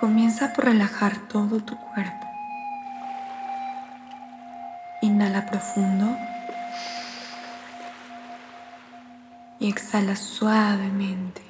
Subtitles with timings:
[0.00, 2.26] Comienza por relajar todo tu cuerpo.
[5.00, 6.16] Inhala profundo
[9.58, 11.40] y exhala suavemente.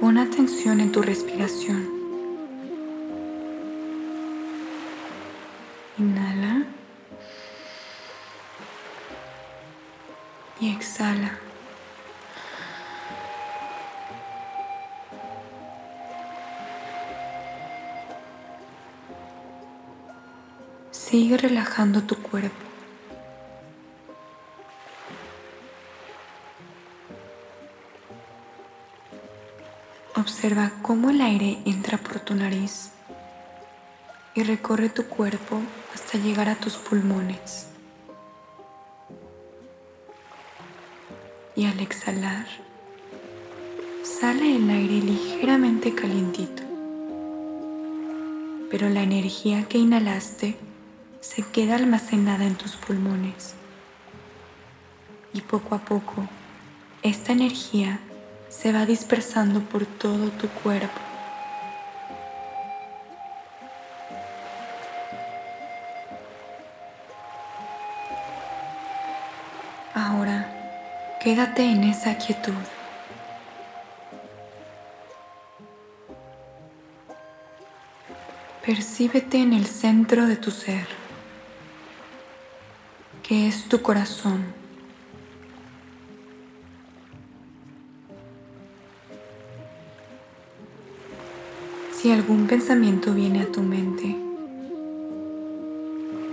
[0.00, 2.01] Pon atención en tu respiración.
[21.12, 22.56] Sigue relajando tu cuerpo.
[30.16, 32.92] Observa cómo el aire entra por tu nariz
[34.34, 35.60] y recorre tu cuerpo
[35.94, 37.66] hasta llegar a tus pulmones.
[41.54, 42.46] y al exhalar
[44.02, 46.62] sale el aire ligeramente calientito,
[48.70, 50.56] pero la energía que inhalaste
[51.22, 53.54] se queda almacenada en tus pulmones
[55.32, 56.28] y poco a poco
[57.02, 57.98] esta energía
[58.50, 61.00] se va dispersando por todo tu cuerpo.
[69.94, 70.52] Ahora
[71.22, 72.52] Quédate en esa quietud.
[78.66, 80.88] Percíbete en el centro de tu ser,
[83.22, 84.44] que es tu corazón.
[91.92, 94.16] Si algún pensamiento viene a tu mente,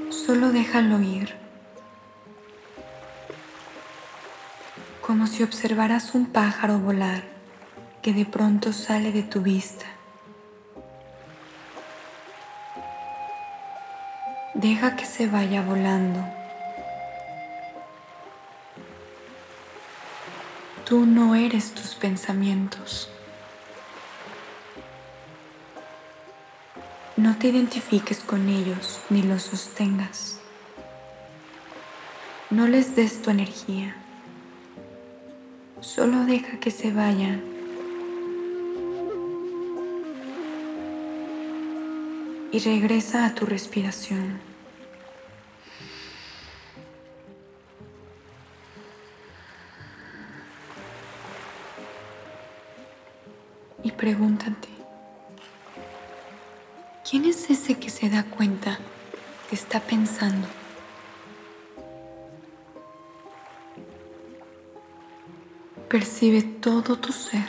[0.09, 1.39] solo déjalo ir.
[5.09, 7.23] como si observaras un pájaro volar
[8.03, 9.87] que de pronto sale de tu vista.
[14.53, 16.38] Deja que se vaya volando.
[20.89, 23.11] Tú no eres tus pensamientos.
[27.15, 30.39] No te identifiques con ellos ni los sostengas.
[32.49, 33.95] No les des tu energía.
[35.79, 37.43] Solo deja que se vayan.
[42.51, 44.48] Y regresa a tu respiración.
[54.09, 54.69] Pregúntate,
[57.07, 58.79] ¿quién es ese que se da cuenta
[59.47, 60.47] que está pensando?
[65.87, 67.45] Percibe todo tu ser.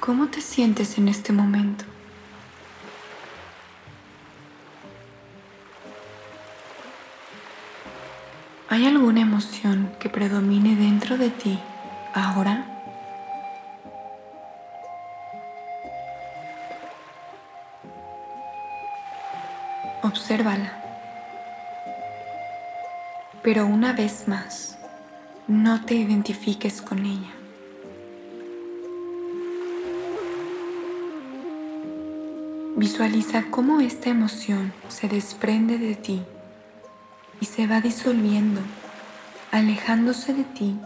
[0.00, 1.95] ¿Cómo te sientes en este momento?
[8.76, 11.58] ¿Hay alguna emoción que predomine dentro de ti
[12.12, 12.66] ahora?
[20.02, 20.74] Obsérvala.
[23.42, 24.76] Pero una vez más,
[25.46, 27.32] no te identifiques con ella.
[32.76, 36.22] Visualiza cómo esta emoción se desprende de ti
[37.40, 38.60] y se va disolviendo,
[39.52, 40.78] alejándose de ti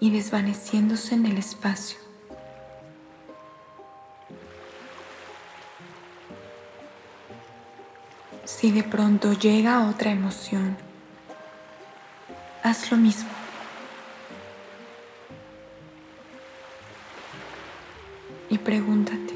[0.00, 1.98] y desvaneciéndose en el espacio.
[8.44, 10.76] Si de pronto llega otra emoción,
[12.62, 13.28] haz lo mismo.
[18.50, 19.34] Y pregúntate,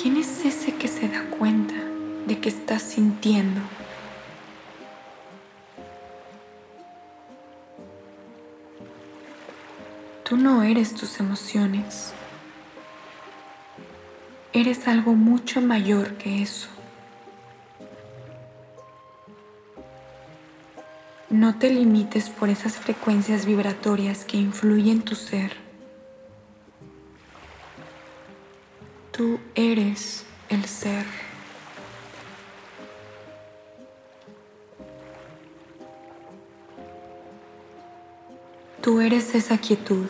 [0.00, 1.74] ¿quién es ese que se da cuenta
[2.26, 3.60] de que estás sintiendo?
[10.30, 12.12] Tú no eres tus emociones.
[14.52, 16.68] Eres algo mucho mayor que eso.
[21.30, 25.50] No te limites por esas frecuencias vibratorias que influyen tu ser.
[29.10, 31.06] Tú eres el ser.
[38.80, 40.06] Tú eres esa quietud,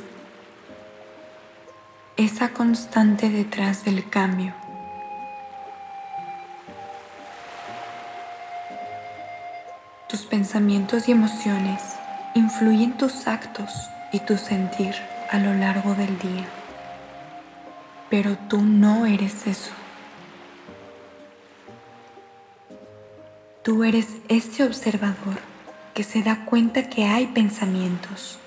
[2.24, 4.52] esa constante detrás del cambio.
[10.06, 11.80] Tus pensamientos y emociones
[12.34, 14.94] influyen tus actos y tu sentir
[15.30, 16.46] a lo largo del día.
[18.10, 19.72] Pero tú no eres eso.
[23.62, 25.38] Tú eres ese observador
[25.94, 28.38] que se da cuenta que hay pensamientos.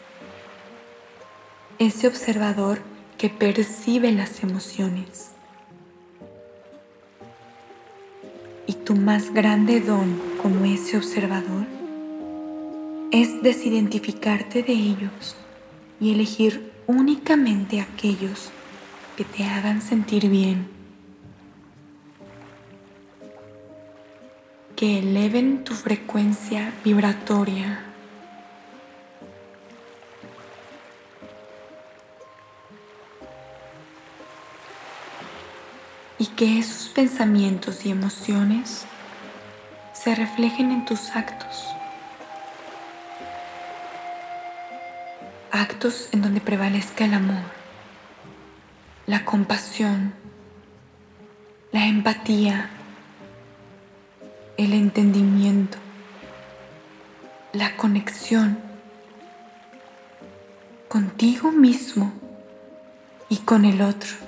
[1.80, 5.32] Ese observador que percibe las emociones.
[8.68, 11.66] Y tu más grande don como ese observador
[13.12, 15.36] es desidentificarte de ellos
[16.00, 18.50] y elegir únicamente aquellos
[19.16, 20.74] que te hagan sentir bien.
[24.76, 27.93] que eleven tu frecuencia vibratoria.
[36.24, 38.86] Y que esos pensamientos y emociones
[39.92, 41.68] se reflejen en tus actos.
[45.52, 47.44] Actos en donde prevalezca el amor,
[49.06, 50.14] la compasión,
[51.74, 52.70] la empatía,
[54.56, 55.78] el entendimiento,
[57.52, 58.60] la conexión
[60.88, 62.14] contigo mismo
[63.28, 64.23] y con el otro.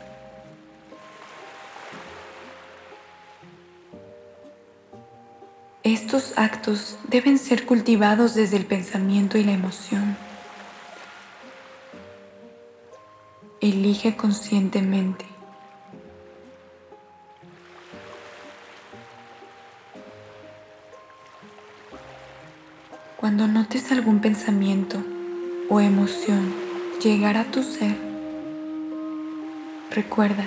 [5.85, 10.17] Estos actos deben ser cultivados desde el pensamiento y la emoción.
[13.61, 15.25] Elige conscientemente
[23.17, 25.03] Cuando notes algún pensamiento
[25.69, 26.51] o emoción
[27.03, 27.95] llegar a tu ser,
[29.91, 30.45] recuerda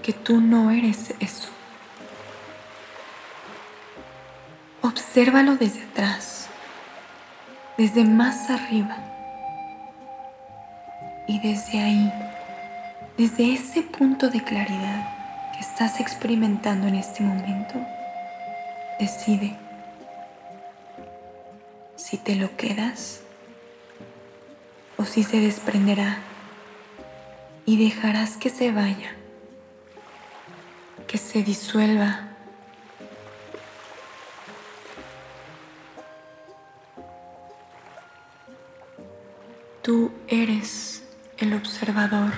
[0.00, 1.59] que tú no eres eso.
[4.90, 6.48] Obsérvalo desde atrás,
[7.78, 8.96] desde más arriba.
[11.28, 12.12] Y desde ahí,
[13.16, 17.74] desde ese punto de claridad que estás experimentando en este momento,
[18.98, 19.56] decide
[21.94, 23.20] si te lo quedas
[24.96, 26.18] o si se desprenderá
[27.64, 29.12] y dejarás que se vaya,
[31.06, 32.29] que se disuelva.
[39.82, 41.02] Tú eres
[41.38, 42.32] el observador.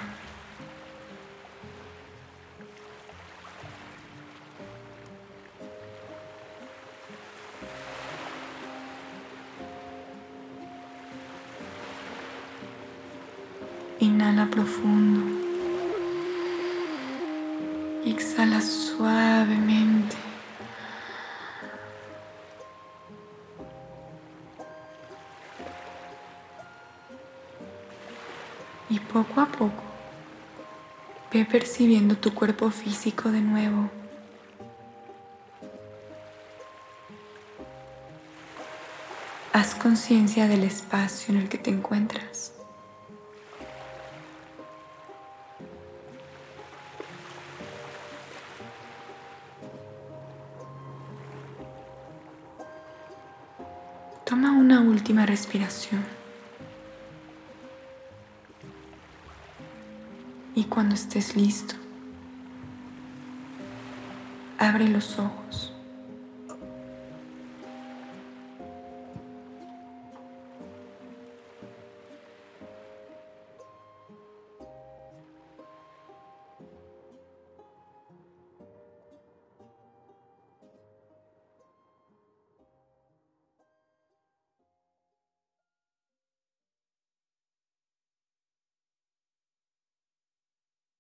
[13.99, 15.43] Inhala profundo.
[18.05, 18.61] exhala
[28.93, 29.83] Y poco a poco
[31.33, 33.89] ve percibiendo tu cuerpo físico de nuevo.
[39.55, 42.53] Haz conciencia del espacio en el que te encuentras.
[54.27, 56.22] Toma una última respiración.
[60.55, 61.75] Y cuando estés listo,
[64.59, 65.72] abre los ojos.